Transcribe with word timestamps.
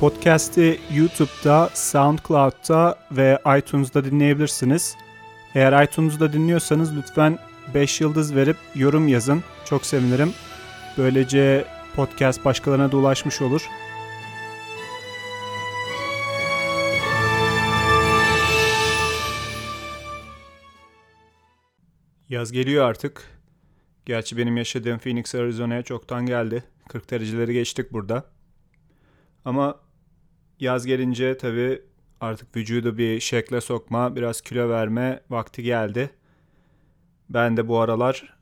podcast'i 0.00 0.80
YouTube'da, 0.94 1.70
SoundCloud'da 1.74 2.98
ve 3.10 3.38
iTunes'da 3.58 4.04
dinleyebilirsiniz. 4.04 4.96
Eğer 5.54 5.84
iTunes'da 5.84 6.32
dinliyorsanız 6.32 6.96
lütfen 6.96 7.38
5 7.74 8.00
yıldız 8.00 8.34
verip 8.34 8.56
yorum 8.74 9.08
yazın. 9.08 9.42
Çok 9.64 9.86
sevinirim. 9.86 10.32
Böylece 10.98 11.64
podcast 11.94 12.44
başkalarına 12.44 12.92
da 12.92 12.96
ulaşmış 12.96 13.42
olur. 13.42 13.68
Yaz 22.28 22.52
geliyor 22.52 22.84
artık. 22.84 23.22
Gerçi 24.06 24.36
benim 24.36 24.56
yaşadığım 24.56 24.98
Phoenix, 24.98 25.34
Arizona'ya 25.34 25.82
çoktan 25.82 26.26
geldi. 26.26 26.64
40 26.88 27.10
dereceleri 27.10 27.52
geçtik 27.52 27.92
burada. 27.92 28.24
Ama 29.44 29.85
yaz 30.60 30.86
gelince 30.86 31.36
tabii 31.36 31.82
artık 32.20 32.56
vücudu 32.56 32.98
bir 32.98 33.20
şekle 33.20 33.60
sokma, 33.60 34.16
biraz 34.16 34.40
kilo 34.40 34.68
verme 34.68 35.20
vakti 35.30 35.62
geldi. 35.62 36.10
Ben 37.30 37.56
de 37.56 37.68
bu 37.68 37.80
aralar 37.80 38.36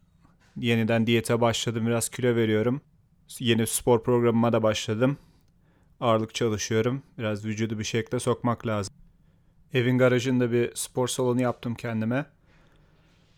yeniden 0.57 1.07
diyete 1.07 1.41
başladım, 1.41 1.87
biraz 1.87 2.09
kilo 2.09 2.37
veriyorum. 2.37 2.81
Yeni 3.39 3.67
spor 3.67 4.03
programıma 4.03 4.53
da 4.53 4.63
başladım. 4.63 5.17
Ağırlık 6.01 6.35
çalışıyorum. 6.35 7.03
Biraz 7.19 7.45
vücudu 7.45 7.79
bir 7.79 7.85
şekle 7.85 8.21
sokmak 8.21 8.67
lazım. 8.67 8.95
Evin 9.73 9.99
garajında 9.99 10.53
bir 10.53 10.71
spor 10.75 11.09
salonu 11.09 11.43
yaptım 11.43 11.75
kendime. 11.75 12.27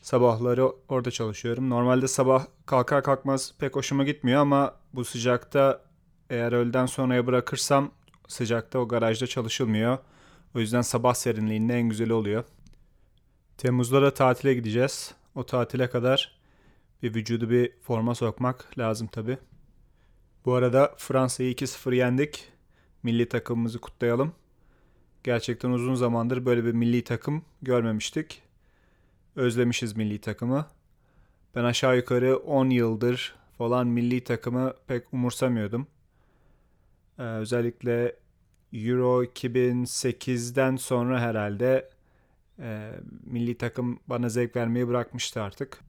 Sabahları 0.00 0.72
orada 0.88 1.10
çalışıyorum. 1.10 1.70
Normalde 1.70 2.08
sabah 2.08 2.46
kalkar 2.66 3.04
kalkmaz 3.04 3.54
pek 3.58 3.76
hoşuma 3.76 4.04
gitmiyor 4.04 4.40
ama 4.40 4.74
bu 4.94 5.04
sıcakta 5.04 5.82
eğer 6.30 6.52
öğleden 6.52 6.86
sonraya 6.86 7.26
bırakırsam 7.26 7.90
sıcakta 8.28 8.78
o 8.78 8.88
garajda 8.88 9.26
çalışılmıyor. 9.26 9.98
O 10.54 10.60
yüzden 10.60 10.80
sabah 10.80 11.14
serinliğinde 11.14 11.74
en 11.74 11.88
güzeli 11.88 12.12
oluyor. 12.12 12.44
Temmuz'da 13.58 14.02
da 14.02 14.14
tatile 14.14 14.54
gideceğiz. 14.54 15.14
O 15.34 15.46
tatile 15.46 15.90
kadar 15.90 16.38
bir 17.02 17.14
vücudu 17.14 17.50
bir 17.50 17.72
forma 17.82 18.14
sokmak 18.14 18.78
lazım 18.78 19.06
tabi. 19.06 19.38
Bu 20.44 20.54
arada 20.54 20.94
Fransa'yı 20.96 21.52
2-0 21.52 21.94
yendik. 21.94 22.48
Milli 23.02 23.28
takımımızı 23.28 23.78
kutlayalım. 23.78 24.32
Gerçekten 25.24 25.70
uzun 25.70 25.94
zamandır 25.94 26.46
böyle 26.46 26.64
bir 26.64 26.72
milli 26.72 27.04
takım 27.04 27.44
görmemiştik. 27.62 28.42
Özlemişiz 29.36 29.96
milli 29.96 30.20
takımı. 30.20 30.66
Ben 31.54 31.64
aşağı 31.64 31.96
yukarı 31.96 32.36
10 32.36 32.70
yıldır 32.70 33.34
falan 33.58 33.86
milli 33.86 34.24
takımı 34.24 34.74
pek 34.86 35.14
umursamıyordum. 35.14 35.86
Ee, 37.18 37.22
özellikle 37.22 38.16
Euro 38.72 39.24
2008'den 39.24 40.76
sonra 40.76 41.20
herhalde 41.20 41.90
e, 42.58 42.90
milli 43.24 43.58
takım 43.58 44.00
bana 44.06 44.28
zevk 44.28 44.56
vermeyi 44.56 44.88
bırakmıştı 44.88 45.42
artık. 45.42 45.80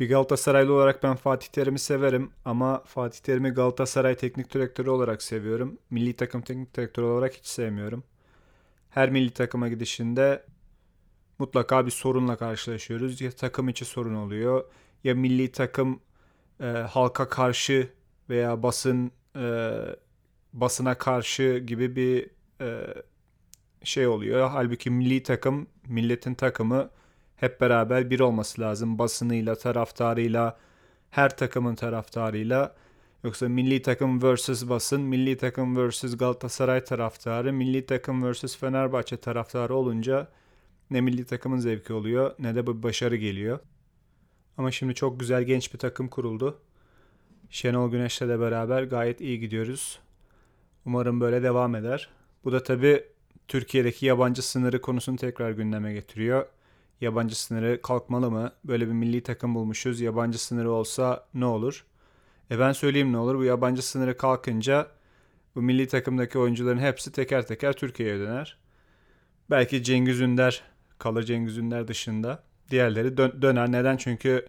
Bir 0.00 0.08
Galatasaraylı 0.08 0.72
olarak 0.74 1.02
ben 1.02 1.16
Fatih 1.16 1.48
Terim'i 1.48 1.78
severim 1.78 2.30
ama 2.44 2.82
Fatih 2.86 3.20
Terim'i 3.20 3.50
Galatasaray 3.50 4.16
teknik 4.16 4.54
direktörü 4.54 4.90
olarak 4.90 5.22
seviyorum. 5.22 5.78
Milli 5.90 6.12
takım 6.12 6.42
teknik 6.42 6.76
direktörü 6.76 7.06
olarak 7.06 7.34
hiç 7.34 7.46
sevmiyorum. 7.46 8.04
Her 8.90 9.10
milli 9.10 9.30
takıma 9.30 9.68
gidişinde 9.68 10.44
mutlaka 11.38 11.86
bir 11.86 11.90
sorunla 11.90 12.36
karşılaşıyoruz. 12.36 13.20
Ya 13.20 13.30
takım 13.30 13.68
içi 13.68 13.84
sorun 13.84 14.14
oluyor 14.14 14.64
ya 15.04 15.14
milli 15.14 15.52
takım 15.52 16.00
e, 16.60 16.64
halka 16.66 17.28
karşı 17.28 17.90
veya 18.30 18.62
basın 18.62 19.10
e, 19.36 19.80
basına 20.54 20.98
karşı 20.98 21.62
gibi 21.66 21.96
bir 21.96 22.30
e, 22.60 22.94
şey 23.84 24.06
oluyor. 24.06 24.50
Halbuki 24.50 24.90
milli 24.90 25.22
takım 25.22 25.66
milletin 25.88 26.34
takımı 26.34 26.90
hep 27.36 27.60
beraber 27.60 28.10
bir 28.10 28.20
olması 28.20 28.60
lazım. 28.60 28.98
Basınıyla, 28.98 29.54
taraftarıyla, 29.54 30.58
her 31.10 31.36
takımın 31.36 31.74
taraftarıyla. 31.74 32.74
Yoksa 33.24 33.48
milli 33.48 33.82
takım 33.82 34.22
vs 34.22 34.68
basın, 34.68 35.00
milli 35.00 35.36
takım 35.36 35.88
vs 35.90 36.16
Galatasaray 36.16 36.84
taraftarı, 36.84 37.52
milli 37.52 37.86
takım 37.86 38.32
vs 38.32 38.56
Fenerbahçe 38.56 39.16
taraftarı 39.16 39.74
olunca 39.74 40.28
ne 40.90 41.00
milli 41.00 41.24
takımın 41.24 41.58
zevki 41.58 41.92
oluyor 41.92 42.34
ne 42.38 42.54
de 42.54 42.66
bir 42.66 42.82
başarı 42.82 43.16
geliyor. 43.16 43.58
Ama 44.58 44.70
şimdi 44.70 44.94
çok 44.94 45.20
güzel 45.20 45.42
genç 45.42 45.74
bir 45.74 45.78
takım 45.78 46.08
kuruldu. 46.08 46.60
Şenol 47.50 47.90
Güneş'le 47.90 48.20
de 48.20 48.40
beraber 48.40 48.82
gayet 48.82 49.20
iyi 49.20 49.40
gidiyoruz. 49.40 50.03
Umarım 50.86 51.20
böyle 51.20 51.42
devam 51.42 51.74
eder. 51.74 52.08
Bu 52.44 52.52
da 52.52 52.62
tabii 52.62 53.04
Türkiye'deki 53.48 54.06
yabancı 54.06 54.42
sınırı 54.42 54.80
konusunu 54.80 55.16
tekrar 55.16 55.50
gündeme 55.50 55.92
getiriyor. 55.92 56.46
Yabancı 57.00 57.42
sınırı 57.42 57.82
kalkmalı 57.82 58.30
mı? 58.30 58.52
Böyle 58.64 58.86
bir 58.86 58.92
milli 58.92 59.22
takım 59.22 59.54
bulmuşuz. 59.54 60.00
Yabancı 60.00 60.44
sınırı 60.44 60.70
olsa 60.72 61.26
ne 61.34 61.44
olur? 61.44 61.84
E 62.50 62.58
ben 62.58 62.72
söyleyeyim 62.72 63.12
ne 63.12 63.18
olur. 63.18 63.38
Bu 63.38 63.44
yabancı 63.44 63.82
sınırı 63.88 64.16
kalkınca 64.16 64.86
bu 65.54 65.62
milli 65.62 65.88
takımdaki 65.88 66.38
oyuncuların 66.38 66.78
hepsi 66.78 67.12
teker 67.12 67.46
teker 67.46 67.72
Türkiye'ye 67.72 68.18
döner. 68.18 68.58
Belki 69.50 69.82
Cengiz 69.82 70.20
Ünder 70.20 70.62
kalır 70.98 71.22
Cengiz 71.22 71.58
Ünder 71.58 71.88
dışında. 71.88 72.42
Diğerleri 72.70 73.16
dön- 73.16 73.42
döner. 73.42 73.72
Neden? 73.72 73.96
Çünkü 73.96 74.46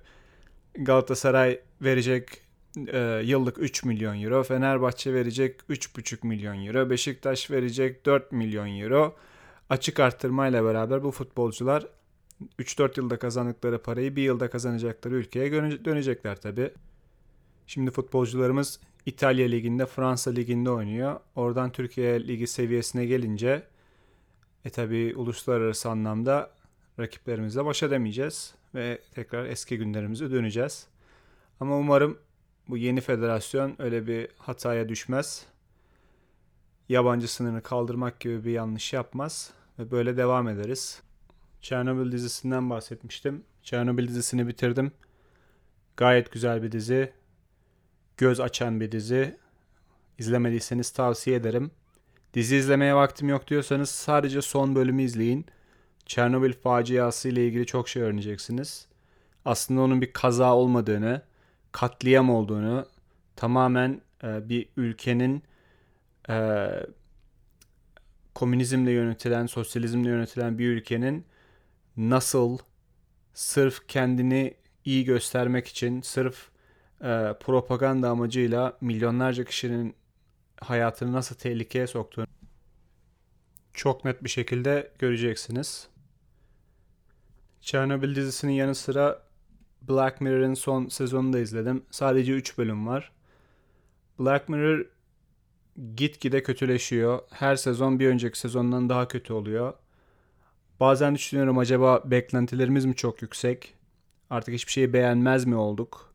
Galatasaray 0.76 1.60
verecek 1.82 2.45
e, 2.88 3.22
yıllık 3.24 3.58
3 3.60 3.84
milyon 3.84 4.22
euro. 4.22 4.44
Fenerbahçe 4.44 5.14
verecek 5.14 5.60
3,5 5.70 6.28
milyon 6.28 6.66
euro. 6.66 6.90
Beşiktaş 6.90 7.52
verecek 7.52 8.06
4 8.06 8.32
milyon 8.32 8.80
euro. 8.80 9.16
Açık 9.70 10.00
arttırmayla 10.00 10.64
beraber 10.64 11.04
bu 11.04 11.12
futbolcular 11.12 11.88
3-4 12.60 13.00
yılda 13.00 13.20
kazandıkları 13.20 13.82
parayı 13.82 14.16
bir 14.16 14.24
yılda 14.24 14.50
kazanacakları 14.50 15.16
ülkeye 15.16 15.52
dönecekler 15.86 16.42
tabi. 16.42 16.72
Şimdi 17.68 17.92
futbolcularımız 17.92 18.80
İtalya 19.06 19.48
Ligi'nde, 19.48 19.86
Fransa 19.86 20.32
Ligi'nde 20.32 20.70
oynuyor. 20.70 21.20
Oradan 21.36 21.72
Türkiye 21.72 22.28
Ligi 22.28 22.48
seviyesine 22.48 23.06
gelince 23.06 23.64
e 24.66 24.70
tabi 24.70 25.14
uluslararası 25.16 25.90
anlamda 25.90 26.52
rakiplerimizle 27.00 27.66
baş 27.66 27.84
edemeyeceğiz 27.84 28.56
ve 28.76 29.02
tekrar 29.12 29.46
eski 29.46 29.78
günlerimize 29.78 30.32
döneceğiz. 30.32 30.88
Ama 31.60 31.78
umarım 31.78 32.18
bu 32.70 32.78
yeni 32.78 33.02
federasyon 33.02 33.76
öyle 33.80 34.08
bir 34.08 34.28
hataya 34.38 34.90
düşmez. 34.90 35.46
Yabancı 36.90 37.28
sınırını 37.28 37.62
kaldırmak 37.62 38.20
gibi 38.20 38.46
bir 38.46 38.52
yanlış 38.52 38.94
yapmaz 38.94 39.54
ve 39.80 39.92
böyle 39.92 40.18
devam 40.18 40.48
ederiz. 40.48 41.02
Chernobyl 41.62 42.12
dizisinden 42.12 42.70
bahsetmiştim. 42.70 43.44
Chernobyl 43.64 44.08
dizisini 44.08 44.48
bitirdim. 44.48 44.92
Gayet 45.98 46.32
güzel 46.32 46.64
bir 46.64 46.72
dizi. 46.72 47.14
Göz 48.18 48.40
açan 48.40 48.80
bir 48.80 48.92
dizi. 48.92 49.38
İzlemediyseniz 50.18 50.92
tavsiye 50.92 51.36
ederim. 51.36 51.72
Dizi 52.34 52.56
izlemeye 52.56 52.96
vaktim 52.96 53.30
yok 53.30 53.48
diyorsanız 53.48 53.90
sadece 53.90 54.42
son 54.42 54.76
bölümü 54.76 55.04
izleyin. 55.04 55.46
Çernobil 56.06 56.54
faciası 56.54 57.30
ile 57.30 57.48
ilgili 57.48 57.66
çok 57.66 57.90
şey 57.90 58.04
öğreneceksiniz. 58.04 58.88
Aslında 59.46 59.82
onun 59.82 60.02
bir 60.02 60.14
kaza 60.14 60.56
olmadığını, 60.56 61.22
katliam 61.76 62.30
olduğunu, 62.30 62.86
tamamen 63.36 64.02
e, 64.24 64.50
bir 64.50 64.70
ülkenin 64.78 65.44
e, 66.30 66.70
komünizmle 68.36 68.92
yönetilen, 68.92 69.46
sosyalizmle 69.46 70.10
yönetilen 70.10 70.58
bir 70.58 70.68
ülkenin 70.68 71.26
nasıl 71.98 72.58
sırf 73.34 73.88
kendini 73.88 74.54
iyi 74.86 75.06
göstermek 75.06 75.68
için, 75.68 76.02
sırf 76.02 76.50
e, 77.02 77.34
propaganda 77.40 78.10
amacıyla 78.10 78.78
milyonlarca 78.82 79.46
kişinin 79.46 79.96
hayatını 80.62 81.14
nasıl 81.14 81.36
tehlikeye 81.36 81.88
soktuğunu 81.88 82.28
çok 83.74 84.06
net 84.06 84.24
bir 84.24 84.30
şekilde 84.30 84.92
göreceksiniz. 85.00 85.88
Chernobyl 87.62 88.16
dizisinin 88.16 88.54
yanı 88.54 88.76
sıra 88.76 89.25
Black 89.90 90.22
Mirror'ın 90.22 90.54
son 90.54 90.88
sezonunu 90.88 91.34
da 91.34 91.40
izledim. 91.40 91.84
Sadece 91.92 92.34
3 92.34 92.58
bölüm 92.58 92.88
var. 92.88 93.12
Black 94.20 94.50
Mirror 94.50 94.86
gitgide 95.98 96.44
kötüleşiyor. 96.44 97.20
Her 97.32 97.56
sezon 97.56 98.00
bir 98.00 98.08
önceki 98.08 98.40
sezondan 98.40 98.90
daha 98.90 99.08
kötü 99.08 99.34
oluyor. 99.34 99.74
Bazen 100.80 101.16
düşünüyorum 101.16 101.58
acaba 101.58 102.02
beklentilerimiz 102.06 102.86
mi 102.86 102.96
çok 102.96 103.22
yüksek? 103.22 103.74
Artık 104.30 104.54
hiçbir 104.54 104.72
şeyi 104.72 104.94
beğenmez 104.94 105.46
mi 105.46 105.56
olduk? 105.56 106.14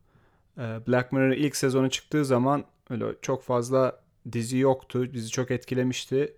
Ee, 0.58 0.62
Black 0.88 1.12
Mirror 1.12 1.32
ilk 1.32 1.56
sezonu 1.56 1.90
çıktığı 1.90 2.24
zaman 2.24 2.64
öyle 2.90 3.04
çok 3.22 3.42
fazla 3.44 4.00
dizi 4.32 4.58
yoktu. 4.58 5.14
Dizi 5.14 5.30
çok 5.30 5.50
etkilemişti. 5.50 6.34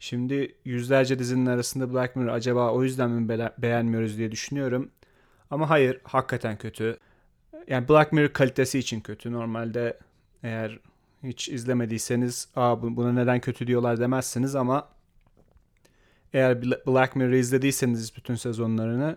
Şimdi 0.00 0.56
yüzlerce 0.64 1.18
dizinin 1.18 1.46
arasında 1.46 1.94
Black 1.94 2.16
Mirror 2.16 2.28
acaba 2.32 2.72
o 2.72 2.84
yüzden 2.84 3.10
mi 3.10 3.28
be- 3.28 3.54
beğenmiyoruz 3.58 4.18
diye 4.18 4.32
düşünüyorum. 4.32 4.90
Ama 5.50 5.70
hayır 5.70 6.00
hakikaten 6.04 6.58
kötü. 6.58 6.98
Yani 7.66 7.88
Black 7.88 8.12
Mirror 8.12 8.32
kalitesi 8.32 8.78
için 8.78 9.00
kötü. 9.00 9.32
Normalde 9.32 9.98
eğer 10.42 10.78
Hiç 11.22 11.48
izlemediyseniz 11.48 12.48
Aa, 12.56 12.82
buna 12.82 13.12
neden 13.12 13.40
kötü 13.40 13.66
diyorlar 13.66 14.00
demezsiniz 14.00 14.54
ama 14.54 14.88
eğer 16.32 16.62
Black 16.62 17.16
Mirror 17.16 17.32
izlediyseniz 17.32 18.16
bütün 18.16 18.34
sezonlarını 18.34 19.16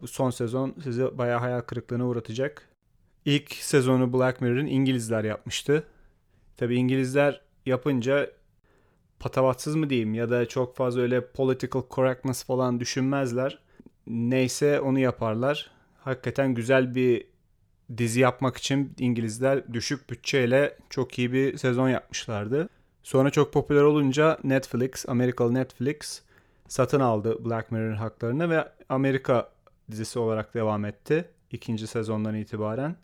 bu 0.00 0.06
son 0.08 0.30
sezon 0.30 0.74
sizi 0.84 1.18
bayağı 1.18 1.38
hayal 1.40 1.60
kırıklığına 1.60 2.06
uğratacak. 2.06 2.68
İlk 3.24 3.52
sezonu 3.52 4.12
Black 4.12 4.40
Mirror'ın 4.40 4.66
İngilizler 4.66 5.24
yapmıştı. 5.24 5.84
Tabi 6.56 6.76
İngilizler 6.76 7.40
yapınca 7.66 8.30
patavatsız 9.20 9.76
mı 9.76 9.90
diyeyim 9.90 10.14
ya 10.14 10.30
da 10.30 10.48
çok 10.48 10.76
fazla 10.76 11.00
öyle 11.00 11.26
political 11.26 11.82
correctness 11.90 12.44
falan 12.44 12.80
düşünmezler. 12.80 13.58
Neyse 14.06 14.80
onu 14.80 14.98
yaparlar. 14.98 15.70
Hakikaten 15.98 16.54
güzel 16.54 16.94
bir 16.94 17.26
dizi 17.96 18.20
yapmak 18.20 18.56
için 18.56 18.94
İngilizler 18.98 19.72
düşük 19.72 20.10
bütçeyle 20.10 20.76
çok 20.90 21.18
iyi 21.18 21.32
bir 21.32 21.56
sezon 21.56 21.88
yapmışlardı. 21.88 22.68
Sonra 23.02 23.30
çok 23.30 23.52
popüler 23.52 23.82
olunca 23.82 24.38
Netflix, 24.44 25.08
Amerikalı 25.08 25.54
Netflix 25.54 26.22
satın 26.68 27.00
aldı 27.00 27.44
Black 27.44 27.70
Mirror 27.70 27.94
haklarını 27.94 28.50
ve 28.50 28.68
Amerika 28.88 29.52
dizisi 29.90 30.18
olarak 30.18 30.54
devam 30.54 30.84
etti 30.84 31.24
ikinci 31.50 31.86
sezondan 31.86 32.34
itibaren. 32.34 32.96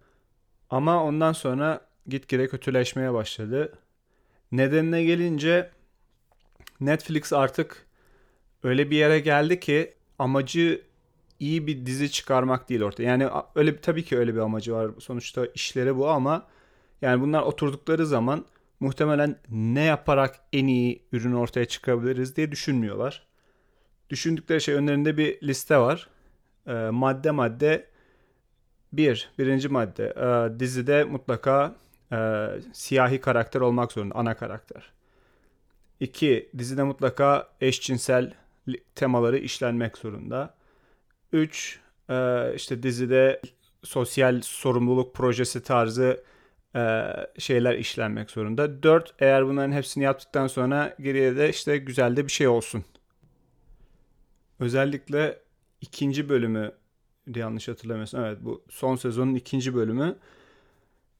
Ama 0.70 1.04
ondan 1.04 1.32
sonra 1.32 1.80
gitgide 2.06 2.48
kötüleşmeye 2.48 3.12
başladı. 3.12 3.72
Nedenine 4.52 5.04
gelince 5.04 5.70
Netflix 6.80 7.32
artık 7.32 7.86
öyle 8.62 8.90
bir 8.90 8.96
yere 8.96 9.20
geldi 9.20 9.60
ki 9.60 9.94
amacı 10.18 10.87
iyi 11.40 11.66
bir 11.66 11.86
dizi 11.86 12.12
çıkarmak 12.12 12.68
değil 12.68 12.82
ortaya. 12.82 13.02
Yani 13.02 13.28
öyle 13.54 13.80
tabii 13.80 14.04
ki 14.04 14.18
öyle 14.18 14.34
bir 14.34 14.40
amacı 14.40 14.72
var. 14.74 14.90
Sonuçta 14.98 15.46
işleri 15.46 15.96
bu 15.96 16.08
ama 16.08 16.46
yani 17.02 17.22
bunlar 17.22 17.42
oturdukları 17.42 18.06
zaman 18.06 18.44
muhtemelen 18.80 19.36
ne 19.50 19.82
yaparak 19.82 20.40
en 20.52 20.66
iyi 20.66 21.02
ürünü 21.12 21.36
ortaya 21.36 21.64
çıkabiliriz 21.64 22.36
diye 22.36 22.52
düşünmüyorlar. 22.52 23.26
Düşündükleri 24.10 24.60
şey 24.60 24.74
önlerinde 24.74 25.16
bir 25.16 25.42
liste 25.42 25.78
var. 25.78 26.08
E, 26.66 26.72
madde 26.72 27.30
madde 27.30 27.86
bir, 28.92 29.30
birinci 29.38 29.68
madde. 29.68 30.06
E, 30.06 30.60
dizide 30.60 31.04
mutlaka 31.04 31.74
e, 32.12 32.48
siyahi 32.72 33.20
karakter 33.20 33.60
olmak 33.60 33.92
zorunda, 33.92 34.14
ana 34.14 34.34
karakter. 34.36 34.92
İki, 36.00 36.50
dizide 36.58 36.82
mutlaka 36.82 37.48
eşcinsel 37.60 38.34
temaları 38.94 39.38
işlenmek 39.38 39.98
zorunda. 39.98 40.57
Üç, 41.32 41.80
e, 42.10 42.46
işte 42.54 42.82
dizide 42.82 43.40
sosyal 43.82 44.40
sorumluluk 44.40 45.14
projesi 45.14 45.62
tarzı 45.62 46.24
e, 46.76 47.12
şeyler 47.38 47.74
işlenmek 47.74 48.30
zorunda. 48.30 48.82
Dört, 48.82 49.14
eğer 49.18 49.46
bunların 49.46 49.72
hepsini 49.72 50.04
yaptıktan 50.04 50.46
sonra 50.46 50.96
geriye 51.00 51.36
de 51.36 51.50
işte 51.50 51.78
güzel 51.78 52.16
de 52.16 52.26
bir 52.26 52.32
şey 52.32 52.48
olsun. 52.48 52.84
Özellikle 54.60 55.38
ikinci 55.80 56.28
bölümü 56.28 56.72
yanlış 57.34 57.68
hatırlamıyorsam 57.68 58.24
evet 58.24 58.38
bu 58.40 58.64
son 58.70 58.96
sezonun 58.96 59.34
ikinci 59.34 59.74
bölümü. 59.74 60.16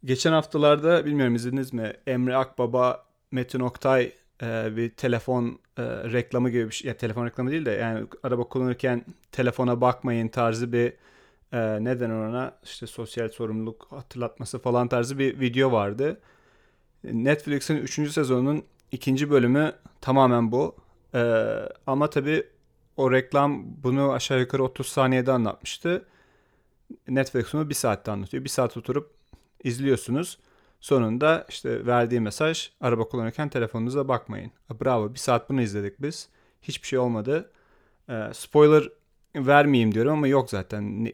Geçen 0.05 0.33
haftalarda 0.33 1.07
bilmiyorum 1.07 1.35
izlediniz 1.35 1.73
mi? 1.73 1.93
Emre 2.07 2.37
Akbaba, 2.37 3.07
Metin 3.31 3.61
Oktay 3.61 4.13
e, 4.43 4.77
bir 4.77 4.91
telefon 4.91 5.59
e, 5.77 5.83
reklamı 5.85 6.51
gibi 6.51 6.67
bir 6.67 6.75
şey. 6.75 6.89
Ya 6.89 6.97
telefon 6.97 7.27
reklamı 7.27 7.51
değil 7.51 7.67
de 7.67 7.71
yani 7.71 8.07
araba 8.23 8.45
kullanırken 8.45 9.05
telefona 9.33 9.81
bakmayın 9.81 10.29
tarzı 10.29 10.73
bir 10.73 10.93
e, 11.53 11.85
neden 11.85 12.11
ona 12.11 12.59
işte 12.65 12.87
sosyal 12.87 13.29
sorumluluk 13.29 13.87
hatırlatması 13.91 14.59
falan 14.59 14.89
tarzı 14.89 15.19
bir 15.19 15.41
video 15.41 15.73
vardı. 15.73 16.21
Netflix'in 17.05 17.77
3. 17.77 18.13
sezonunun 18.13 18.65
ikinci 18.93 19.31
bölümü 19.31 19.73
tamamen 20.01 20.53
bu. 20.53 20.77
E, 21.15 21.45
ama 21.87 22.11
tabii 22.11 22.47
o 22.97 23.13
reklam 23.13 23.65
bunu 23.83 24.13
aşağı 24.13 24.41
yukarı 24.41 24.65
30 24.65 24.87
saniyede 24.87 25.33
anlatmıştı. 25.33 26.07
Netflix 27.09 27.53
bunu 27.53 27.69
bir 27.69 27.75
saatte 27.75 28.11
anlatıyor. 28.11 28.45
Bir 28.45 28.49
saat 28.49 28.77
oturup 28.77 29.11
izliyorsunuz. 29.65 30.39
Sonunda 30.81 31.47
işte 31.49 31.87
verdiği 31.87 32.21
mesaj 32.21 32.71
araba 32.81 33.09
kullanırken 33.09 33.49
telefonunuza 33.49 34.09
bakmayın. 34.09 34.53
Bravo 34.85 35.15
bir 35.15 35.19
saat 35.19 35.51
bunu 35.51 35.63
izledik 35.63 36.03
biz. 36.03 36.29
Hiçbir 36.63 36.87
şey 36.87 36.99
olmadı. 36.99 37.51
Ee, 38.11 38.31
spoiler 38.33 38.89
vermeyeyim 39.37 39.95
diyorum 39.95 40.13
ama 40.13 40.29
yok 40.29 40.51
zaten. 40.51 41.13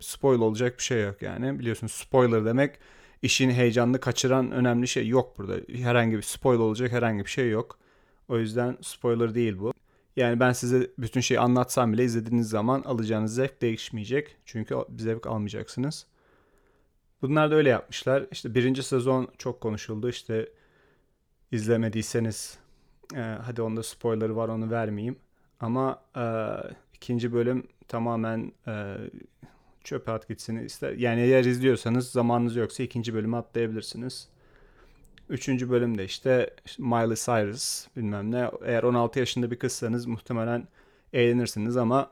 spoiler 0.00 0.40
olacak 0.40 0.78
bir 0.78 0.82
şey 0.82 1.02
yok 1.02 1.22
yani. 1.22 1.58
Biliyorsunuz 1.58 1.92
spoiler 1.92 2.44
demek 2.44 2.78
işin 3.22 3.50
heyecanını 3.50 4.00
kaçıran 4.00 4.50
önemli 4.50 4.88
şey 4.88 5.08
yok 5.08 5.38
burada. 5.38 5.56
Herhangi 5.72 6.16
bir 6.16 6.22
spoiler 6.22 6.60
olacak 6.60 6.92
herhangi 6.92 7.24
bir 7.24 7.30
şey 7.30 7.50
yok. 7.50 7.78
O 8.28 8.38
yüzden 8.38 8.78
spoiler 8.80 9.34
değil 9.34 9.58
bu. 9.58 9.72
Yani 10.16 10.40
ben 10.40 10.52
size 10.52 10.90
bütün 10.98 11.20
şeyi 11.20 11.40
anlatsam 11.40 11.92
bile 11.92 12.04
izlediğiniz 12.04 12.48
zaman 12.48 12.82
alacağınız 12.82 13.34
zevk 13.34 13.62
değişmeyecek. 13.62 14.36
Çünkü 14.44 14.76
zevk 14.98 15.26
almayacaksınız. 15.26 16.06
Bunlar 17.22 17.50
da 17.50 17.54
öyle 17.54 17.68
yapmışlar. 17.68 18.26
İşte 18.30 18.54
birinci 18.54 18.82
sezon 18.82 19.28
çok 19.38 19.60
konuşuldu. 19.60 20.08
İşte 20.08 20.48
izlemediyseniz 21.52 22.58
e, 23.14 23.20
hadi 23.20 23.62
onda 23.62 23.82
spoiler 23.82 24.28
var 24.28 24.48
onu 24.48 24.70
vermeyeyim. 24.70 25.16
Ama 25.60 26.02
e, 26.16 26.24
ikinci 26.94 27.32
bölüm 27.32 27.66
tamamen 27.88 28.52
e, 28.66 28.96
çöpe 29.84 30.12
at 30.12 30.28
gitsin. 30.28 30.56
İster, 30.56 30.92
yani 30.92 31.20
eğer 31.20 31.44
izliyorsanız 31.44 32.10
zamanınız 32.10 32.56
yoksa 32.56 32.82
ikinci 32.82 33.14
bölümü 33.14 33.36
atlayabilirsiniz. 33.36 34.28
Üçüncü 35.28 35.70
bölümde 35.70 36.04
işte 36.04 36.50
Miley 36.78 37.16
Cyrus 37.16 37.86
bilmem 37.96 38.30
ne. 38.30 38.50
Eğer 38.64 38.82
16 38.82 39.18
yaşında 39.18 39.50
bir 39.50 39.58
kızsanız 39.58 40.06
muhtemelen 40.06 40.68
eğlenirsiniz 41.12 41.76
ama 41.76 42.10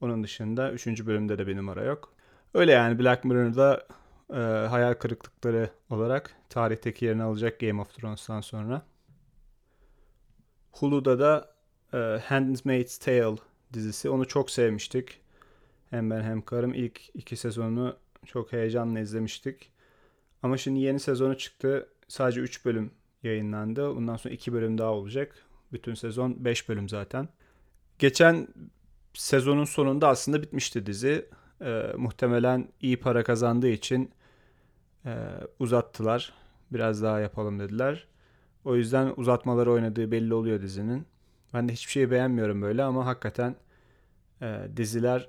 onun 0.00 0.24
dışında 0.24 0.72
üçüncü 0.72 1.06
bölümde 1.06 1.38
de 1.38 1.46
bir 1.46 1.56
numara 1.56 1.84
yok. 1.84 2.12
Öyle 2.54 2.72
yani 2.72 2.98
Black 2.98 3.24
Mirror'da 3.24 3.86
e, 4.32 4.66
hayal 4.68 4.94
kırıklıkları 4.94 5.70
olarak 5.90 6.36
tarihteki 6.48 7.04
yerini 7.04 7.22
alacak 7.22 7.60
Game 7.60 7.80
of 7.80 7.94
Thrones'tan 7.94 8.40
sonra. 8.40 8.82
Hulu'da 10.72 11.18
da 11.18 11.54
e, 11.92 12.20
Handmaid's 12.24 12.98
Tale 12.98 13.36
dizisi. 13.72 14.10
Onu 14.10 14.28
çok 14.28 14.50
sevmiştik. 14.50 15.20
Hem 15.90 16.10
ben 16.10 16.22
hem 16.22 16.42
karım 16.42 16.74
ilk 16.74 17.00
iki 17.14 17.36
sezonunu 17.36 17.96
çok 18.26 18.52
heyecanla 18.52 19.00
izlemiştik. 19.00 19.72
Ama 20.42 20.56
şimdi 20.56 20.80
yeni 20.80 21.00
sezonu 21.00 21.38
çıktı 21.38 21.88
sadece 22.08 22.40
3 22.40 22.64
bölüm 22.64 22.90
yayınlandı. 23.22 23.96
Bundan 23.96 24.16
sonra 24.16 24.34
2 24.34 24.52
bölüm 24.52 24.78
daha 24.78 24.90
olacak. 24.90 25.34
Bütün 25.72 25.94
sezon 25.94 26.44
5 26.44 26.68
bölüm 26.68 26.88
zaten. 26.88 27.28
Geçen 27.98 28.48
sezonun 29.14 29.64
sonunda 29.64 30.08
aslında 30.08 30.42
bitmişti 30.42 30.86
dizi. 30.86 31.28
Ee, 31.62 31.92
muhtemelen 31.96 32.68
iyi 32.80 33.00
para 33.00 33.24
kazandığı 33.24 33.68
için 33.68 34.10
e, 35.06 35.14
uzattılar. 35.58 36.32
Biraz 36.72 37.02
daha 37.02 37.20
yapalım 37.20 37.60
dediler. 37.60 38.06
O 38.64 38.76
yüzden 38.76 39.12
uzatmaları 39.16 39.72
oynadığı 39.72 40.10
belli 40.10 40.34
oluyor 40.34 40.62
dizinin. 40.62 41.06
Ben 41.54 41.68
de 41.68 41.72
hiçbir 41.72 41.92
şeyi 41.92 42.10
beğenmiyorum 42.10 42.62
böyle 42.62 42.82
ama 42.82 43.06
hakikaten 43.06 43.56
e, 44.42 44.68
diziler 44.76 45.28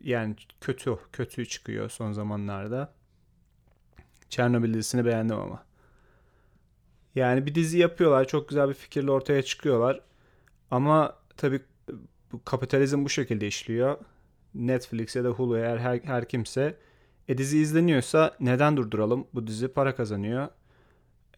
yani 0.00 0.36
kötü 0.60 0.96
kötü 1.12 1.46
çıkıyor 1.46 1.90
son 1.90 2.12
zamanlarda. 2.12 2.94
Çernobil 4.28 4.74
dizisini 4.74 5.04
beğendim 5.04 5.36
ama. 5.36 5.66
Yani 7.14 7.46
bir 7.46 7.54
dizi 7.54 7.78
yapıyorlar. 7.78 8.28
Çok 8.28 8.48
güzel 8.48 8.68
bir 8.68 8.74
fikirle 8.74 9.10
ortaya 9.10 9.42
çıkıyorlar. 9.42 10.00
Ama 10.70 11.16
tabii 11.36 11.62
bu 12.32 12.44
kapitalizm 12.44 13.04
bu 13.04 13.08
şekilde 13.08 13.46
işliyor. 13.46 13.98
Netflix 14.54 15.16
ya 15.16 15.24
da 15.24 15.28
Hulu 15.28 15.58
eğer 15.58 15.78
her, 15.78 15.98
her 15.98 16.28
kimse 16.28 16.76
e 17.28 17.38
dizi 17.38 17.58
izleniyorsa 17.58 18.36
neden 18.40 18.76
durduralım? 18.76 19.26
Bu 19.34 19.46
dizi 19.46 19.68
para 19.68 19.94
kazanıyor. 19.94 20.48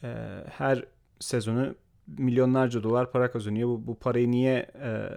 E, 0.03 0.09
her 0.51 0.85
sezonu 1.21 1.75
milyonlarca 2.07 2.83
dolar 2.83 3.13
para 3.13 3.31
kazanıyor. 3.31 3.69
Bu, 3.69 3.87
bu 3.87 3.99
parayı 3.99 4.31
niye 4.31 4.71
e, 4.83 5.09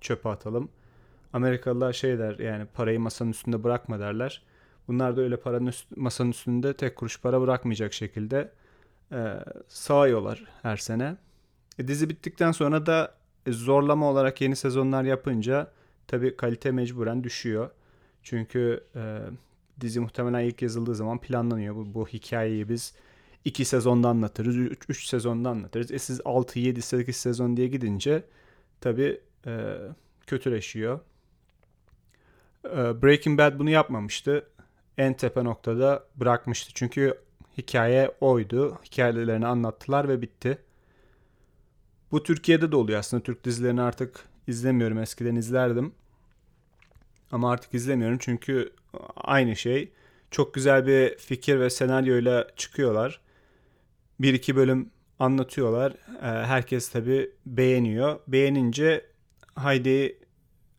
çöpe 0.00 0.28
atalım? 0.28 0.68
Amerikalılar 1.32 1.92
şey 1.92 2.18
der 2.18 2.38
yani 2.38 2.66
parayı 2.74 3.00
masanın 3.00 3.30
üstünde 3.30 3.64
bırakma 3.64 4.00
derler. 4.00 4.42
Bunlar 4.88 5.16
da 5.16 5.20
öyle 5.20 5.36
paranın 5.36 5.66
üst, 5.66 5.96
masanın 5.96 6.30
üstünde 6.30 6.74
tek 6.74 6.96
kuruş 6.96 7.20
para 7.20 7.40
bırakmayacak 7.40 7.92
şekilde 7.92 8.50
e, 9.12 9.36
sağıyorlar 9.68 10.44
her 10.62 10.76
sene. 10.76 11.16
E, 11.78 11.88
dizi 11.88 12.10
bittikten 12.10 12.52
sonra 12.52 12.86
da 12.86 13.14
e, 13.46 13.52
zorlama 13.52 14.10
olarak 14.10 14.40
yeni 14.40 14.56
sezonlar 14.56 15.04
yapınca 15.04 15.70
tabi 16.06 16.36
kalite 16.36 16.70
mecburen 16.70 17.24
düşüyor. 17.24 17.70
Çünkü 18.22 18.84
e, 18.96 19.18
dizi 19.82 20.00
muhtemelen 20.00 20.44
ilk 20.44 20.62
yazıldığı 20.62 20.94
zaman 20.94 21.18
planlanıyor. 21.18 21.74
Bu, 21.76 21.94
bu 21.94 22.08
hikayeyi 22.08 22.68
biz 22.68 22.94
iki 23.44 23.64
sezonda 23.64 24.08
anlatırız, 24.08 24.56
üç, 24.56 24.82
üç 24.88 25.06
sezonda 25.06 25.50
anlatırız. 25.50 25.92
E 25.92 25.98
siz 25.98 26.20
6, 26.24 26.58
7, 26.58 26.82
8 26.82 27.16
sezon 27.16 27.56
diye 27.56 27.68
gidince 27.68 28.24
tabi 28.80 29.20
e, 29.46 29.76
kötüleşiyor. 30.26 31.00
E, 32.64 33.02
Breaking 33.02 33.38
Bad 33.38 33.58
bunu 33.58 33.70
yapmamıştı 33.70 34.46
en 34.98 35.14
tepe 35.14 35.44
noktada 35.44 36.04
bırakmıştı. 36.16 36.70
Çünkü 36.74 37.18
Hikaye 37.58 38.14
oydu. 38.20 38.78
Hikayelerini 38.84 39.46
anlattılar 39.46 40.08
ve 40.08 40.22
bitti. 40.22 40.58
Bu 42.12 42.22
Türkiye'de 42.22 42.72
de 42.72 42.76
oluyor 42.76 42.98
aslında. 42.98 43.22
Türk 43.22 43.44
dizilerini 43.44 43.82
artık 43.82 44.24
izlemiyorum. 44.46 44.98
Eskiden 44.98 45.36
izlerdim. 45.36 45.94
Ama 47.32 47.52
artık 47.52 47.74
izlemiyorum 47.74 48.18
çünkü 48.20 48.72
aynı 49.16 49.56
şey. 49.56 49.92
Çok 50.30 50.54
güzel 50.54 50.86
bir 50.86 51.18
fikir 51.18 51.60
ve 51.60 51.70
senaryoyla 51.70 52.46
çıkıyorlar. 52.56 53.20
Bir 54.20 54.34
iki 54.34 54.56
bölüm 54.56 54.90
anlatıyorlar. 55.18 55.92
Ee, 55.92 56.46
herkes 56.46 56.88
tabi 56.88 57.30
beğeniyor. 57.46 58.20
Beğenince 58.28 59.06
haydi 59.54 60.18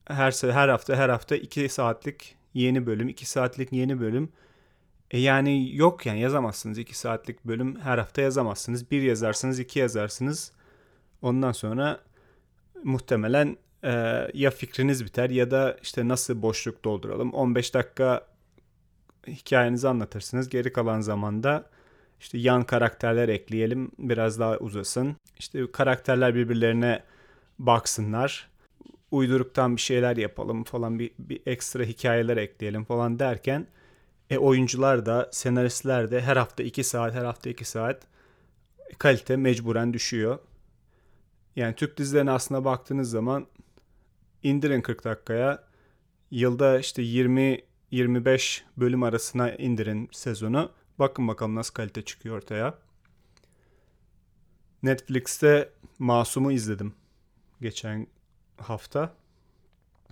her 0.05 0.31
her 0.51 0.69
hafta 0.69 0.95
her 0.95 1.09
hafta 1.09 1.35
iki 1.35 1.69
saatlik 1.69 2.35
yeni 2.53 2.85
bölüm, 2.85 3.09
iki 3.09 3.25
saatlik 3.25 3.73
yeni 3.73 3.99
bölüm. 3.99 4.29
E 5.11 5.19
yani 5.19 5.75
yok 5.75 6.05
yani 6.05 6.19
yazamazsınız 6.21 6.77
iki 6.77 6.97
saatlik 6.97 7.45
bölüm 7.45 7.79
her 7.79 7.97
hafta 7.97 8.21
yazamazsınız. 8.21 8.91
Bir 8.91 9.01
yazarsınız, 9.01 9.59
iki 9.59 9.79
yazarsınız. 9.79 10.51
Ondan 11.21 11.51
sonra 11.51 11.99
muhtemelen 12.83 13.57
e, 13.83 13.91
ya 14.33 14.51
fikriniz 14.51 15.05
biter 15.05 15.29
ya 15.29 15.51
da 15.51 15.77
işte 15.81 16.07
nasıl 16.07 16.41
boşluk 16.41 16.85
dolduralım. 16.85 17.33
15 17.33 17.73
dakika 17.73 18.27
hikayenizi 19.27 19.87
anlatırsınız. 19.87 20.49
Geri 20.49 20.73
kalan 20.73 21.01
zamanda 21.01 21.69
işte 22.19 22.37
yan 22.37 22.63
karakterler 22.63 23.29
ekleyelim 23.29 23.91
biraz 23.99 24.39
daha 24.39 24.57
uzasın. 24.57 25.15
İşte 25.39 25.71
karakterler 25.71 26.35
birbirlerine 26.35 27.03
baksınlar. 27.59 28.49
Uyduruktan 29.11 29.75
bir 29.75 29.81
şeyler 29.81 30.17
yapalım 30.17 30.63
falan 30.63 30.99
bir, 30.99 31.11
bir 31.19 31.41
ekstra 31.45 31.83
hikayeler 31.83 32.37
ekleyelim 32.37 32.85
falan 32.85 33.19
derken 33.19 33.67
e, 34.29 34.37
oyuncular 34.37 35.05
da 35.05 35.29
senaristler 35.31 36.11
de 36.11 36.21
her 36.21 36.37
hafta 36.37 36.63
2 36.63 36.83
saat 36.83 37.13
her 37.13 37.25
hafta 37.25 37.49
2 37.49 37.65
saat 37.65 38.01
kalite 38.97 39.35
mecburen 39.35 39.93
düşüyor. 39.93 40.39
Yani 41.55 41.75
Türk 41.75 41.97
dizilerine 41.97 42.31
aslında 42.31 42.65
baktığınız 42.65 43.09
zaman 43.09 43.47
indirin 44.43 44.81
40 44.81 45.03
dakikaya. 45.03 45.63
Yılda 46.31 46.79
işte 46.79 47.01
20 47.01 47.61
25 47.91 48.65
bölüm 48.77 49.03
arasına 49.03 49.51
indirin 49.51 50.09
sezonu. 50.11 50.71
Bakın 50.99 51.27
bakalım 51.27 51.55
nasıl 51.55 51.73
kalite 51.73 52.01
çıkıyor 52.01 52.37
ortaya. 52.37 52.77
Netflix'te 54.83 55.69
Masum'u 55.99 56.51
izledim 56.51 56.93
geçen 57.61 58.07
hafta 58.57 59.13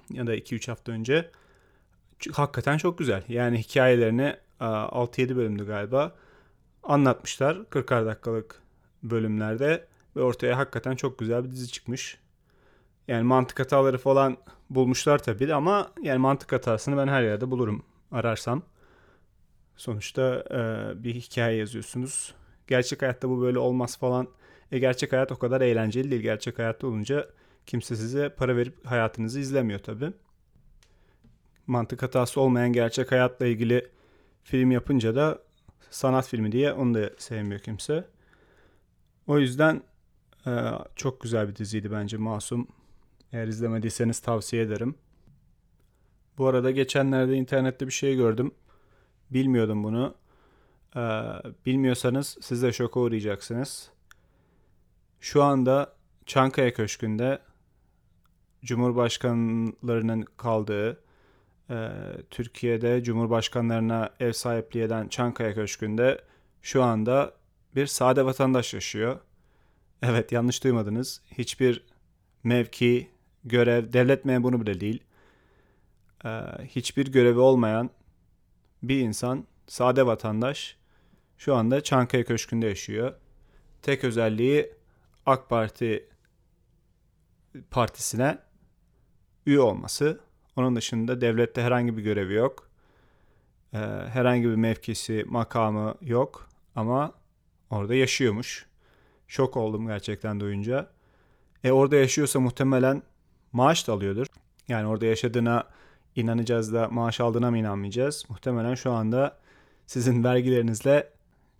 ya 0.09 0.27
da 0.27 0.35
2-3 0.35 0.67
hafta 0.67 0.91
önce. 0.91 1.31
Hakikaten 2.33 2.77
çok 2.77 2.97
güzel. 2.97 3.23
Yani 3.27 3.57
hikayelerini 3.57 4.35
6-7 4.59 5.35
bölümdü 5.35 5.67
galiba 5.67 6.15
anlatmışlar 6.83 7.55
40'ar 7.55 8.05
dakikalık 8.05 8.61
bölümlerde 9.03 9.87
ve 10.15 10.21
ortaya 10.21 10.57
hakikaten 10.57 10.95
çok 10.95 11.19
güzel 11.19 11.43
bir 11.43 11.51
dizi 11.51 11.67
çıkmış. 11.71 12.17
Yani 13.11 13.23
mantık 13.23 13.59
hataları 13.59 13.97
falan 13.97 14.37
bulmuşlar 14.69 15.19
tabii 15.23 15.53
ama 15.53 15.91
yani 16.01 16.17
mantık 16.17 16.51
hatasını 16.51 16.97
ben 16.97 17.07
her 17.07 17.23
yerde 17.23 17.51
bulurum 17.51 17.83
ararsam. 18.11 18.63
Sonuçta 19.75 20.43
e, 20.51 21.03
bir 21.03 21.15
hikaye 21.15 21.57
yazıyorsunuz. 21.57 22.35
Gerçek 22.67 23.01
hayatta 23.01 23.29
bu 23.29 23.41
böyle 23.41 23.59
olmaz 23.59 23.97
falan. 23.97 24.27
E 24.71 24.79
gerçek 24.79 25.11
hayat 25.13 25.31
o 25.31 25.39
kadar 25.39 25.61
eğlenceli 25.61 26.11
değil. 26.11 26.21
Gerçek 26.21 26.59
hayatta 26.59 26.87
olunca 26.87 27.27
kimse 27.65 27.95
size 27.95 28.29
para 28.29 28.55
verip 28.57 28.85
hayatınızı 28.85 29.39
izlemiyor 29.39 29.79
tabii. 29.79 30.13
Mantık 31.67 32.03
hatası 32.03 32.41
olmayan 32.41 32.73
gerçek 32.73 33.11
hayatla 33.11 33.45
ilgili 33.45 33.89
film 34.43 34.71
yapınca 34.71 35.15
da 35.15 35.39
sanat 35.89 36.27
filmi 36.27 36.51
diye 36.51 36.73
onu 36.73 36.93
da 36.93 37.09
sevmiyor 37.17 37.59
kimse. 37.59 38.07
O 39.27 39.39
yüzden 39.39 39.83
e, 40.47 40.51
çok 40.95 41.21
güzel 41.21 41.49
bir 41.49 41.55
diziydi 41.55 41.91
bence 41.91 42.17
Masum. 42.17 42.67
Eğer 43.33 43.47
izlemediyseniz 43.47 44.19
tavsiye 44.19 44.63
ederim. 44.63 44.95
Bu 46.37 46.47
arada 46.47 46.71
geçenlerde 46.71 47.35
internette 47.35 47.87
bir 47.87 47.91
şey 47.91 48.15
gördüm. 48.15 48.51
Bilmiyordum 49.29 49.83
bunu. 49.83 50.15
Ee, 50.95 50.99
bilmiyorsanız 51.65 52.37
siz 52.41 52.63
de 52.63 52.73
şoka 52.73 52.99
uğrayacaksınız. 52.99 53.89
Şu 55.19 55.43
anda 55.43 55.93
Çankaya 56.25 56.73
Köşkü'nde 56.73 57.39
Cumhurbaşkanlarının 58.65 60.25
kaldığı 60.37 61.03
e, 61.69 61.89
Türkiye'de 62.29 63.03
Cumhurbaşkanlarına 63.03 64.09
ev 64.19 64.31
sahipliği 64.31 64.83
eden 64.83 65.07
Çankaya 65.07 65.53
Köşkü'nde 65.53 66.21
şu 66.61 66.83
anda 66.83 67.33
bir 67.75 67.87
sade 67.87 68.25
vatandaş 68.25 68.73
yaşıyor. 68.73 69.19
Evet 70.01 70.31
yanlış 70.31 70.63
duymadınız. 70.63 71.21
Hiçbir 71.37 71.83
mevki, 72.43 73.11
görev, 73.45 73.93
devlet 73.93 74.25
memuru 74.25 74.61
bile 74.61 74.79
değil. 74.79 75.03
Ee, 76.25 76.29
hiçbir 76.65 77.11
görevi 77.11 77.39
olmayan 77.39 77.89
bir 78.83 78.99
insan, 78.99 79.47
sade 79.67 80.05
vatandaş 80.05 80.77
şu 81.37 81.55
anda 81.55 81.81
Çankaya 81.83 82.25
Köşkü'nde 82.25 82.67
yaşıyor. 82.67 83.13
Tek 83.81 84.03
özelliği 84.03 84.73
AK 85.25 85.49
Parti 85.49 86.09
partisine 87.71 88.37
üye 89.45 89.59
olması. 89.59 90.19
Onun 90.55 90.75
dışında 90.75 91.21
devlette 91.21 91.61
herhangi 91.61 91.97
bir 91.97 92.03
görevi 92.03 92.33
yok. 92.33 92.69
Ee, 93.73 93.77
herhangi 94.13 94.49
bir 94.49 94.55
mevkisi, 94.55 95.25
makamı 95.27 95.95
yok 96.01 96.49
ama 96.75 97.13
orada 97.69 97.95
yaşıyormuş. 97.95 98.65
Şok 99.27 99.57
oldum 99.57 99.87
gerçekten 99.87 100.39
duyunca. 100.39 100.89
E 101.63 101.71
orada 101.71 101.95
yaşıyorsa 101.95 102.39
muhtemelen 102.39 103.03
maaş 103.53 103.87
da 103.87 103.93
alıyordur. 103.93 104.27
Yani 104.67 104.87
orada 104.87 105.05
yaşadığına 105.05 105.67
inanacağız 106.15 106.73
da 106.73 106.87
maaş 106.89 107.19
aldığına 107.19 107.51
mı 107.51 107.57
inanmayacağız? 107.57 108.25
Muhtemelen 108.29 108.75
şu 108.75 108.91
anda 108.91 109.37
sizin 109.87 110.23
vergilerinizle 110.23 111.09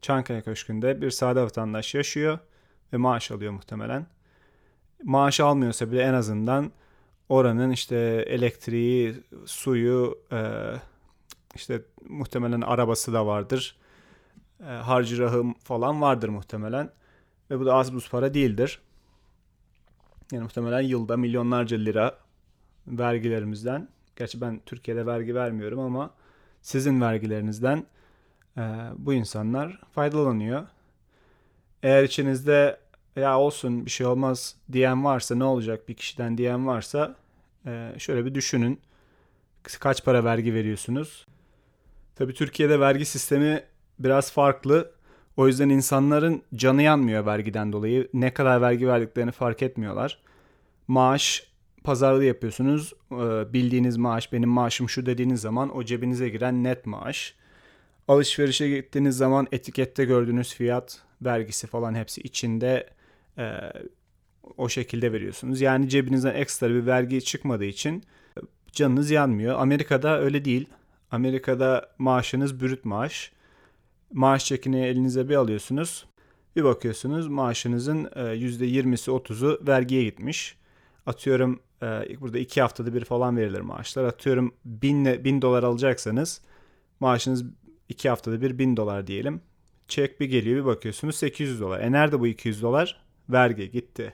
Çankaya 0.02 0.42
Köşkü'nde 0.42 1.02
bir 1.02 1.12
sade 1.12 1.42
vatandaş 1.42 1.96
yaşıyor 1.96 2.40
ve 2.94 2.98
maaş 2.98 3.32
alıyor 3.32 3.52
muhtemelen. 3.52 4.08
Maaş 5.04 5.40
almıyorsa 5.40 5.92
bile 5.92 6.02
en 6.02 6.14
azından 6.14 6.72
oranın 7.30 7.70
işte 7.70 7.96
elektriği, 8.28 9.16
suyu, 9.46 10.20
e, 10.32 10.40
işte 11.56 11.82
muhtemelen 12.10 12.62
arabası 12.62 13.14
da 13.14 13.26
vardır. 13.26 13.76
E, 14.60 14.66
harcı 14.66 15.18
rahım 15.18 15.54
falan 15.54 16.02
vardır 16.02 16.30
muhtemelen. 16.30 16.90
Ve 17.52 17.60
bu 17.60 17.66
da 17.66 17.74
az 17.74 17.94
buz 17.94 18.10
para 18.10 18.34
değildir. 18.34 18.82
Yani 20.32 20.44
muhtemelen 20.44 20.82
yılda 20.82 21.18
milyonlarca 21.18 21.78
lira 21.78 22.18
vergilerimizden 22.88 23.88
Gerçi 24.16 24.42
ben 24.42 24.62
Türkiye'de 24.66 25.06
vergi 25.06 25.36
vermiyorum 25.36 25.80
ama 25.80 26.14
sizin 26.62 27.02
vergilerinizden 27.02 27.86
e, 28.58 28.62
bu 28.98 29.14
insanlar 29.14 29.82
faydalanıyor. 29.92 30.68
Eğer 31.84 32.04
içinizde 32.04 32.80
ya 33.16 33.40
olsun 33.40 33.86
bir 33.86 33.92
şey 33.92 34.06
olmaz 34.08 34.56
diyen 34.72 35.04
varsa 35.04 35.36
ne 35.36 35.44
olacak 35.44 35.90
bir 35.90 35.94
kişiden 35.94 36.38
diyen 36.38 36.68
varsa 36.68 37.16
e, 37.66 37.94
şöyle 37.98 38.26
bir 38.26 38.36
düşünün. 38.36 38.80
Kaç 39.80 40.06
para 40.06 40.24
vergi 40.24 40.54
veriyorsunuz? 40.54 41.28
Tabii 42.16 42.34
Türkiye'de 42.34 42.80
vergi 42.80 43.06
sistemi 43.06 43.64
biraz 44.00 44.32
farklı. 44.32 44.92
O 45.38 45.48
yüzden 45.48 45.70
insanların 45.70 46.42
canı 46.56 46.82
yanmıyor 46.82 47.26
vergiden 47.26 47.74
dolayı. 47.74 48.08
Ne 48.14 48.34
kadar 48.34 48.62
vergi 48.62 48.88
verdiklerini 48.88 49.32
fark 49.32 49.62
etmiyorlar. 49.62 50.18
Maaş 50.88 51.52
pazarlığı 51.84 52.26
yapıyorsunuz. 52.26 52.94
Ee, 53.12 53.54
bildiğiniz 53.54 53.98
maaş 53.98 54.34
benim 54.34 54.50
maaşım 54.50 54.90
şu 54.90 55.06
dediğiniz 55.06 55.42
zaman 55.42 55.76
o 55.78 55.84
cebinize 55.84 56.30
giren 56.30 56.64
net 56.64 56.86
maaş. 56.86 57.36
Alışverişe 58.08 58.70
gittiğiniz 58.70 59.18
zaman 59.18 59.48
etikette 59.52 60.06
gördüğünüz 60.06 60.54
fiyat, 60.54 61.02
vergisi 61.22 61.68
falan 61.68 61.96
hepsi 61.96 62.22
içinde 62.22 62.90
e, 63.38 63.52
o 64.58 64.70
şekilde 64.70 65.14
veriyorsunuz. 65.14 65.62
Yani 65.62 65.90
cebinizden 65.90 66.36
ekstra 66.36 66.70
bir 66.70 66.86
vergi 66.86 67.24
çıkmadığı 67.24 67.66
için 67.66 68.04
canınız 68.72 69.12
yanmıyor. 69.12 69.60
Amerika'da 69.60 70.22
öyle 70.22 70.46
değil. 70.46 70.70
Amerika'da 71.12 71.90
maaşınız 71.98 72.62
bürüt 72.62 72.86
maaş. 72.86 73.32
Maaş 74.13 74.46
çekini 74.46 74.86
elinize 74.86 75.30
bir 75.30 75.36
alıyorsunuz. 75.36 76.06
Bir 76.56 76.63
bakıyorsunuz 76.63 77.27
maaşınızın 77.27 78.06
%20'si 78.06 79.12
e, 79.12 79.13
30'u 79.13 79.68
vergiye 79.68 80.03
gitmiş. 80.03 80.58
Atıyorum 81.06 81.60
e, 81.82 81.86
burada 82.22 82.39
iki 82.39 82.62
haftada 82.62 82.94
bir 82.94 83.06
falan 83.06 83.38
verilir 83.38 83.62
maaşlar. 83.62 84.03
Atıyorum 84.03 84.53
bin, 84.65 85.06
bin 85.06 85.41
dolar 85.41 85.63
alacaksanız 85.63 86.41
maaşınız 87.00 87.44
iki 87.89 88.10
haftada 88.10 88.41
bir 88.41 88.60
bin 88.60 88.77
dolar 88.77 89.08
diyelim. 89.08 89.41
Çek 89.88 90.20
bir 90.20 90.25
geliyor 90.25 90.60
bir 90.60 90.65
bakıyorsunuz 90.65 91.15
800 91.15 91.62
dolar. 91.62 91.80
E 91.80 91.91
nerede 91.91 92.20
bu 92.20 92.27
200 92.27 92.62
dolar? 92.62 93.03
Vergi 93.30 93.72
gitti. 93.72 94.13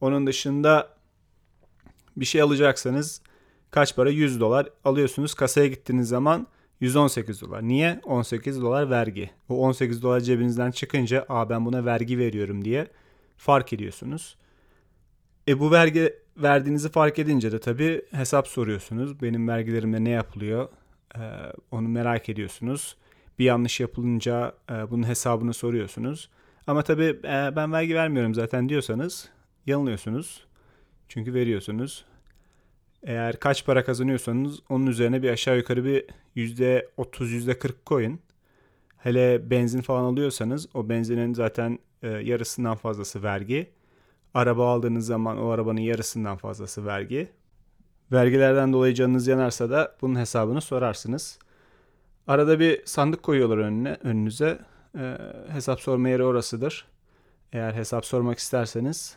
Onun 0.00 0.26
dışında 0.26 0.88
bir 2.16 2.24
şey 2.24 2.42
alacaksanız 2.42 3.22
kaç 3.70 3.96
para? 3.96 4.10
100 4.10 4.40
dolar 4.40 4.68
alıyorsunuz. 4.84 5.34
Kasaya 5.34 5.66
gittiğiniz 5.66 6.08
zaman 6.08 6.46
118 6.84 7.40
dolar. 7.42 7.62
Niye? 7.62 8.00
18 8.04 8.62
dolar 8.62 8.90
vergi. 8.90 9.30
O 9.48 9.66
18 9.66 10.02
dolar 10.02 10.20
cebinizden 10.20 10.70
çıkınca 10.70 11.26
Aa, 11.28 11.50
ben 11.50 11.66
buna 11.66 11.84
vergi 11.84 12.18
veriyorum 12.18 12.64
diye 12.64 12.86
fark 13.36 13.72
ediyorsunuz. 13.72 14.36
E 15.48 15.60
bu 15.60 15.70
vergi 15.70 16.14
verdiğinizi 16.36 16.88
fark 16.88 17.18
edince 17.18 17.52
de 17.52 17.60
tabii 17.60 18.02
hesap 18.10 18.48
soruyorsunuz. 18.48 19.22
Benim 19.22 19.48
vergilerimde 19.48 20.04
ne 20.04 20.10
yapılıyor? 20.10 20.68
Ee, 21.16 21.20
onu 21.70 21.88
merak 21.88 22.28
ediyorsunuz. 22.28 22.96
Bir 23.38 23.44
yanlış 23.44 23.80
yapılınca 23.80 24.54
e, 24.70 24.90
bunun 24.90 25.08
hesabını 25.08 25.54
soruyorsunuz. 25.54 26.30
Ama 26.66 26.82
tabii 26.82 27.20
e, 27.24 27.56
ben 27.56 27.72
vergi 27.72 27.94
vermiyorum 27.94 28.34
zaten 28.34 28.68
diyorsanız 28.68 29.28
yanılıyorsunuz. 29.66 30.46
Çünkü 31.08 31.34
veriyorsunuz. 31.34 32.04
Eğer 33.04 33.40
kaç 33.40 33.66
para 33.66 33.84
kazanıyorsanız 33.84 34.60
onun 34.68 34.86
üzerine 34.86 35.22
bir 35.22 35.30
aşağı 35.30 35.56
yukarı 35.56 35.84
bir 35.84 36.06
%30 36.36 36.84
%40 36.98 37.72
koyun. 37.84 38.20
Hele 38.98 39.50
benzin 39.50 39.80
falan 39.80 40.04
alıyorsanız 40.04 40.68
o 40.74 40.88
benzinin 40.88 41.34
zaten 41.34 41.78
e, 42.02 42.08
yarısından 42.08 42.76
fazlası 42.76 43.22
vergi. 43.22 43.70
Araba 44.34 44.72
aldığınız 44.72 45.06
zaman 45.06 45.38
o 45.38 45.48
arabanın 45.48 45.80
yarısından 45.80 46.36
fazlası 46.36 46.86
vergi. 46.86 47.28
Vergilerden 48.12 48.72
dolayı 48.72 48.94
canınız 48.94 49.26
yanarsa 49.26 49.70
da 49.70 49.96
bunun 50.00 50.18
hesabını 50.18 50.60
sorarsınız. 50.60 51.38
Arada 52.26 52.60
bir 52.60 52.86
sandık 52.86 53.22
koyuyorlar 53.22 53.58
önüne, 53.58 53.96
önünüze. 54.02 54.58
E, 54.98 55.18
hesap 55.48 55.80
sorma 55.80 56.08
yeri 56.08 56.24
orasıdır. 56.24 56.86
Eğer 57.52 57.72
hesap 57.72 58.06
sormak 58.06 58.38
isterseniz 58.38 59.16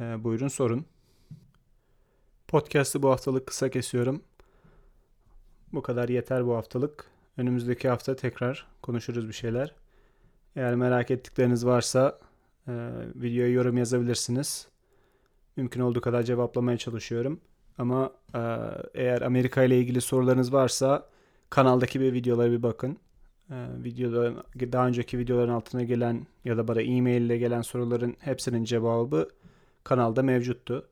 e, 0.00 0.24
buyurun 0.24 0.48
sorun. 0.48 0.86
Podcast'ı 2.48 3.02
bu 3.02 3.10
haftalık 3.10 3.46
kısa 3.46 3.68
kesiyorum. 3.68 4.22
Bu 5.72 5.82
kadar 5.82 6.08
yeter 6.08 6.46
bu 6.46 6.56
haftalık. 6.56 7.04
Önümüzdeki 7.36 7.88
hafta 7.88 8.16
tekrar 8.16 8.66
konuşuruz 8.82 9.28
bir 9.28 9.32
şeyler. 9.32 9.74
Eğer 10.56 10.74
merak 10.74 11.10
ettikleriniz 11.10 11.66
varsa 11.66 12.18
e, 12.68 12.72
videoya 13.14 13.48
yorum 13.48 13.76
yazabilirsiniz. 13.76 14.68
Mümkün 15.56 15.80
olduğu 15.80 16.00
kadar 16.00 16.22
cevaplamaya 16.22 16.78
çalışıyorum. 16.78 17.40
Ama 17.78 18.12
e, 18.34 18.40
eğer 18.94 19.22
Amerika 19.22 19.62
ile 19.62 19.78
ilgili 19.78 20.00
sorularınız 20.00 20.52
varsa 20.52 21.06
kanaldaki 21.50 22.00
bir 22.00 22.12
videolara 22.12 22.50
bir 22.50 22.62
bakın. 22.62 22.98
E, 23.50 23.66
videoda 23.84 24.44
daha 24.72 24.86
önceki 24.86 25.18
videoların 25.18 25.52
altına 25.52 25.82
gelen 25.82 26.26
ya 26.44 26.56
da 26.56 26.68
bana 26.68 26.82
e-mail 26.82 27.22
ile 27.22 27.38
gelen 27.38 27.62
soruların 27.62 28.16
hepsinin 28.18 28.64
cevabı 28.64 29.28
kanalda 29.84 30.22
mevcuttu. 30.22 30.88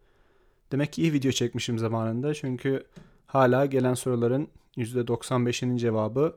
Demek 0.72 0.92
ki 0.92 1.02
iyi 1.02 1.12
video 1.12 1.30
çekmişim 1.30 1.78
zamanında 1.78 2.34
çünkü 2.34 2.84
hala 3.26 3.66
gelen 3.66 3.94
soruların 3.94 4.48
%95'inin 4.76 5.76
cevabı 5.76 6.36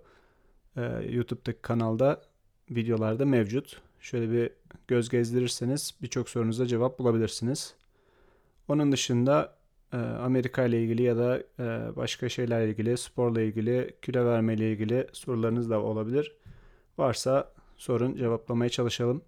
e, 0.77 0.81
YouTube'daki 1.09 1.61
kanalda 1.61 2.21
videolarda 2.69 3.25
mevcut. 3.25 3.81
Şöyle 3.99 4.31
bir 4.31 4.51
göz 4.87 5.09
gezdirirseniz 5.09 5.93
birçok 6.01 6.29
sorunuza 6.29 6.65
cevap 6.65 6.99
bulabilirsiniz. 6.99 7.75
Onun 8.67 8.91
dışında 8.91 9.55
e, 9.93 9.97
Amerika 9.97 10.65
ile 10.65 10.83
ilgili 10.83 11.01
ya 11.01 11.17
da 11.17 11.43
e, 11.59 11.95
başka 11.95 12.29
şeylerle 12.29 12.69
ilgili, 12.69 12.97
sporla 12.97 13.41
ilgili, 13.41 13.95
kilo 14.01 14.25
verme 14.25 14.53
ile 14.53 14.71
ilgili 14.71 15.07
sorularınız 15.13 15.69
da 15.69 15.81
olabilir. 15.81 16.35
Varsa 16.97 17.51
sorun 17.77 18.15
cevaplamaya 18.15 18.69
çalışalım. 18.69 19.21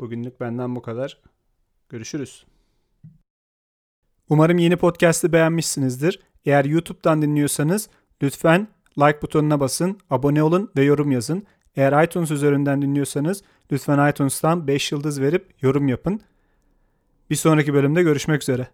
Bugünlük 0.00 0.40
benden 0.40 0.76
bu 0.76 0.82
kadar. 0.82 1.18
Görüşürüz. 1.88 2.51
Umarım 4.28 4.58
yeni 4.58 4.76
podcast'ı 4.76 5.32
beğenmişsinizdir. 5.32 6.20
Eğer 6.44 6.64
YouTube'dan 6.64 7.22
dinliyorsanız 7.22 7.88
lütfen 8.22 8.68
like 8.98 9.22
butonuna 9.22 9.60
basın, 9.60 9.98
abone 10.10 10.42
olun 10.42 10.70
ve 10.76 10.84
yorum 10.84 11.10
yazın. 11.12 11.46
Eğer 11.76 12.04
iTunes 12.04 12.30
üzerinden 12.30 12.82
dinliyorsanız 12.82 13.42
lütfen 13.72 14.10
iTunes'tan 14.10 14.66
5 14.66 14.92
yıldız 14.92 15.20
verip 15.20 15.54
yorum 15.62 15.88
yapın. 15.88 16.20
Bir 17.30 17.36
sonraki 17.36 17.74
bölümde 17.74 18.02
görüşmek 18.02 18.42
üzere. 18.42 18.68